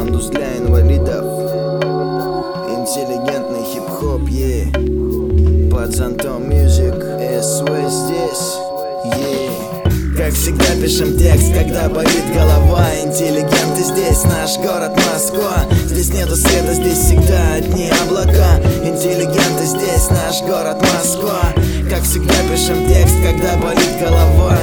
пандус 0.00 0.28
для 0.28 0.56
инвалидов. 0.56 1.24
Интеллигентный 2.74 3.64
хип-хоп, 3.70 4.26
е. 4.30 4.66
Под 5.70 5.94
зонтом 5.94 6.48
мюзик, 6.48 6.94
СВ 7.42 7.68
здесь, 7.90 8.46
е. 9.04 9.50
Как 10.16 10.32
всегда 10.32 10.64
пишем 10.80 11.18
текст, 11.18 11.52
когда 11.52 11.90
болит 11.90 12.24
голова. 12.34 12.86
Интеллигенты 13.04 13.82
здесь, 13.82 14.24
наш 14.24 14.56
город 14.56 14.92
Москва. 14.96 15.66
Здесь 15.84 16.14
нету 16.14 16.34
света, 16.34 16.72
здесь 16.72 16.98
всегда 16.98 17.54
одни 17.58 17.90
облака. 18.02 18.58
Интеллигенты 18.82 19.66
здесь, 19.66 20.08
наш 20.08 20.40
город 20.42 20.78
Москва. 20.80 21.52
Как 21.90 22.02
всегда 22.04 22.34
пишем 22.50 22.88
текст, 22.88 23.16
когда 23.22 23.54
болит 23.58 24.00
голова 24.00 24.59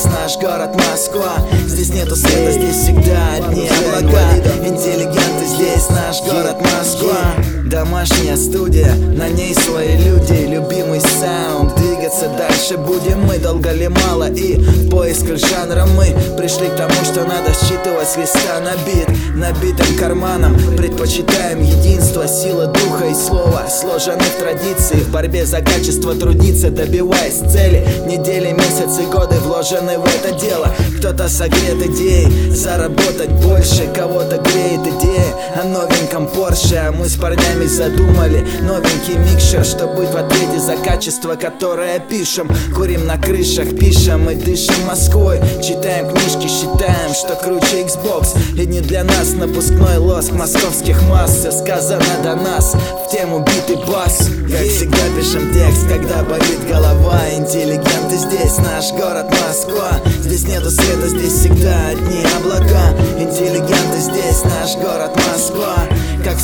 здесь, 0.00 0.12
наш 0.12 0.38
город 0.38 0.74
Москва. 0.74 1.36
Здесь 1.66 1.90
нету 1.90 2.16
света, 2.16 2.52
здесь 2.52 2.76
всегда 2.76 3.34
одни 3.34 3.68
облака. 3.68 4.36
Интеллигенты 4.64 5.46
здесь, 5.46 5.88
наш 5.90 6.22
город 6.22 6.56
Москва. 6.60 7.34
Домашняя 7.66 8.36
студия, 8.36 8.94
на 8.94 9.28
ней 9.28 9.54
свои 9.54 9.96
люди 9.96 10.48
Любимый 10.48 11.00
саунд, 11.00 11.74
двигаться 12.10 12.28
дальше. 12.36 12.76
Будем 12.76 13.24
мы 13.24 13.38
Долго 13.38 13.72
ли 13.72 13.88
мало 13.88 14.30
и 14.30 14.56
в 14.56 14.90
поисках 14.90 15.38
жанра. 15.38 15.86
Мы 15.96 16.14
Пришли 16.36 16.68
к 16.68 16.76
тому, 16.76 16.94
что 17.04 17.24
надо 17.24 17.52
считывать 17.52 18.08
с 18.08 18.16
листа 18.16 18.60
на 18.60 18.72
бит 18.84 19.08
Набитым 19.34 19.96
карманом. 19.98 20.56
Предпочитаем 20.76 21.62
единство 21.62 22.26
Сила 22.26 22.66
духа 22.66 23.06
и 23.06 23.14
слова, 23.14 23.68
сложенных 23.68 24.30
традиций. 24.38 25.00
В 25.00 25.10
борьбе 25.10 25.44
за 25.46 25.60
качество 25.60 26.14
трудиться, 26.14 26.70
добиваясь 26.70 27.38
цели. 27.52 27.86
Недели, 28.06 28.52
месяцы, 28.52 29.02
годы 29.12 29.36
вложены 29.40 29.98
в 29.98 30.04
это 30.04 30.38
дело. 30.38 30.68
Кто-то 30.98 31.28
согрет 31.28 31.86
идеей, 31.86 32.50
заработать 32.50 33.30
больше. 33.30 33.88
Кого-то 33.94 34.38
греет 34.38 34.86
идея 34.86 35.34
о 35.60 35.64
новеньком 35.64 36.26
Порше. 36.26 36.76
А 36.76 36.92
мы 36.92 37.06
с 37.08 37.16
парнями 37.16 37.66
задумали 37.66 38.46
Новенький 38.62 39.16
микшер, 39.16 39.64
что 39.64 39.86
быть 39.86 40.10
в 40.10 40.16
ответе 40.16 40.58
за 40.58 40.76
качество, 40.76 41.34
которое 41.34 41.99
пишем 42.00 42.50
Курим 42.74 43.06
на 43.06 43.16
крышах, 43.16 43.76
пишем 43.78 44.28
и 44.30 44.34
дышим 44.34 44.86
Москвой. 44.86 45.40
Читаем 45.62 46.08
книжки, 46.08 46.48
считаем, 46.48 47.14
что 47.14 47.36
круче 47.36 47.82
Xbox. 47.82 48.36
И 48.56 48.66
не 48.66 48.80
для 48.80 49.04
нас 49.04 49.32
напускной 49.34 49.98
лоск 49.98 50.32
московских 50.32 51.02
масс. 51.08 51.30
Все 51.40 51.52
сказано 51.52 52.04
до 52.22 52.34
нас, 52.36 52.74
в 52.74 53.10
тему 53.10 53.40
битый 53.40 53.76
бас 53.86 54.28
Как 54.50 54.66
всегда 54.66 54.98
пишем 55.16 55.52
текст, 55.52 55.86
когда 55.88 56.22
болит 56.24 56.66
голова. 56.68 57.20
Интеллигенты 57.36 58.16
здесь, 58.16 58.58
наш 58.58 58.90
город 58.92 59.26
Москва. 59.46 59.92
Здесь 60.20 60.44
нету 60.44 60.70
света, 60.70 61.08
здесь 61.08 61.32
всегда 61.32 61.88
одни 61.88 62.24
облака. 62.38 62.94
Интеллигенты 63.18 64.00
здесь, 64.00 64.42
наш 64.44 64.76
город 64.76 65.16
Москва 65.16 65.86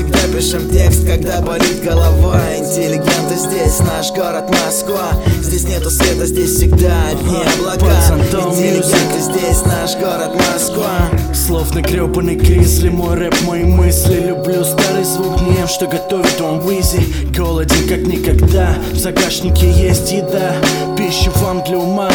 всегда 0.00 0.18
пишем 0.34 0.70
текст, 0.70 1.06
когда 1.06 1.40
болит 1.40 1.82
голова. 1.82 2.40
Интеллигенты 2.56 3.36
здесь, 3.36 3.80
наш 3.80 4.10
город 4.12 4.48
Москва. 4.48 5.10
Здесь 5.42 5.64
нету 5.64 5.90
света, 5.90 6.26
здесь 6.26 6.56
всегда 6.56 7.08
одни 7.10 7.36
облака. 7.36 7.90
Интеллигенты 8.16 9.20
здесь, 9.20 9.62
наш 9.66 9.96
город 9.96 10.34
Москва. 10.34 11.10
Слов 11.34 11.74
на 11.74 11.82
гребаный 11.82 12.36
кризли, 12.36 12.88
мой 12.88 13.14
рэп, 13.16 13.34
мои 13.42 13.64
мысли. 13.64 14.28
Люблю 14.28 14.64
старый 14.64 15.04
звук 15.04 15.40
не 15.42 15.66
что 15.66 15.86
готовит 15.86 16.40
он 16.40 16.60
Уизи. 16.60 17.00
Голоден 17.36 17.88
как 17.88 18.00
никогда, 18.06 18.74
в 18.92 18.96
загашнике 18.96 19.70
есть 19.70 20.10
еда 20.12 20.54
Пища 20.96 21.30
вам 21.36 21.62
для 21.64 21.78
ума. 21.78 22.10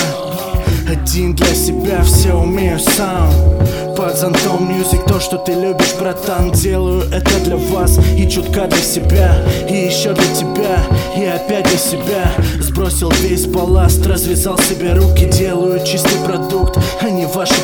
Один 0.90 1.35
для 1.35 1.53
себя, 1.53 2.02
все 2.03 2.34
умею 2.34 2.79
сам. 2.79 3.31
Под 3.96 4.17
зонтом 4.17 4.67
мюзик, 4.69 5.04
то, 5.16 5.22
что 5.22 5.38
ты 5.38 5.53
любишь, 5.53 5.94
братан 5.98 6.52
Делаю 6.52 7.03
это 7.09 7.40
для 7.46 7.56
вас 7.56 7.98
и 8.18 8.30
чутка 8.30 8.68
для 8.68 8.81
себя 8.81 9.38
И 9.70 9.74
еще 9.74 10.14
для 10.14 10.36
тебя, 10.36 10.78
и 11.16 11.24
опять 11.24 11.70
для 11.70 11.78
себя. 11.78 12.31
Сбросил 12.59 13.09
весь 13.22 13.46
балласт, 13.46 14.06
развязал 14.06 14.58
себе 14.58 14.94
руки 14.94 15.24
Делаю 15.26 15.80
чистый 15.86 16.18
продукт, 16.26 16.78
а 17.00 17.09
не 17.09 17.26
ваши 17.28 17.62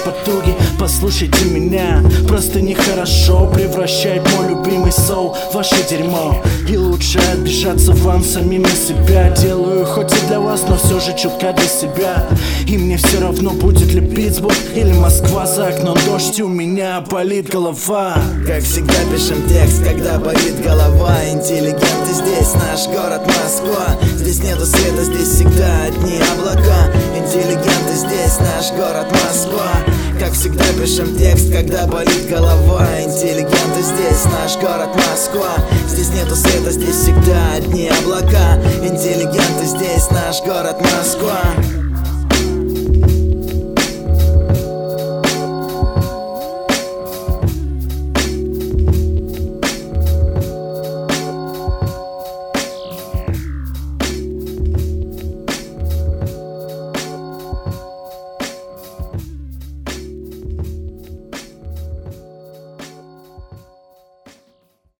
потуги 1.01 1.11
Послушайте 1.11 1.45
меня, 1.45 2.03
просто 2.27 2.61
нехорошо. 2.61 3.47
Превращать 3.53 4.21
мой 4.37 4.49
любимый 4.49 4.91
соул 4.91 5.35
в 5.51 5.55
ваше 5.55 5.75
дерьмо. 5.89 6.41
И 6.69 6.77
лучше 6.77 7.19
обижаться 7.33 7.91
вам 7.91 8.23
самим 8.23 8.61
на 8.61 8.69
себя. 8.69 9.29
Делаю 9.31 9.85
хоть 9.85 10.13
и 10.13 10.27
для 10.27 10.39
вас, 10.39 10.63
но 10.69 10.77
все 10.77 10.99
же 10.99 11.17
чутка 11.17 11.53
для 11.53 11.67
себя. 11.67 12.27
И 12.67 12.77
мне 12.77 12.97
все 12.97 13.19
равно 13.19 13.49
будет 13.49 13.93
ли 13.93 14.01
Питтсбург 14.01 14.55
или 14.75 14.93
Москва 14.93 15.45
За 15.45 15.67
окном. 15.67 15.97
Дождь 16.05 16.39
у 16.39 16.47
меня 16.47 17.01
болит 17.01 17.49
голова. 17.49 18.15
Как 18.47 18.63
всегда 18.63 18.95
пишем 19.11 19.37
текст, 19.49 19.83
когда 19.83 20.17
болит 20.17 20.63
голова. 20.63 21.17
Интеллигенты 21.29 22.13
здесь, 22.13 22.53
наш 22.53 22.87
город 22.87 23.21
Москва. 23.25 23.97
Здесь 24.15 24.41
нету 24.43 24.65
света, 24.65 25.03
здесь 25.03 25.27
всегда 25.27 25.83
одни 25.83 26.19
облака. 26.33 26.91
Интеллигенты 27.17 27.95
здесь, 27.95 28.39
наш 28.39 28.71
город 28.77 29.07
Москва 29.11 29.20
всегда 30.51 30.65
пишем 30.81 31.17
текст, 31.17 31.51
когда 31.51 31.87
болит 31.87 32.27
голова. 32.29 32.85
Интеллигенты 33.01 33.81
здесь, 33.81 34.25
наш 34.25 34.57
город 34.57 34.89
Москва. 34.95 35.55
Здесь 35.87 36.09
нету 36.09 36.35
света, 36.35 36.71
здесь 36.71 36.95
всегда 36.95 37.53
одни 37.55 37.89
облака. 37.89 38.59
Интеллигенты 38.83 39.65
здесь, 39.65 40.09
наш 40.11 40.41
город 40.41 40.79
Москва 40.81 41.80